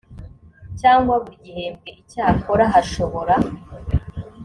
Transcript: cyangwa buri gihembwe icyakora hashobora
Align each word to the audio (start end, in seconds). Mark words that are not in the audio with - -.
cyangwa 0.79 1.13
buri 1.21 1.37
gihembwe 1.45 1.89
icyakora 2.01 2.63
hashobora 2.73 3.35